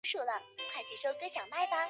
[0.03, 1.75] 可为观赏鱼。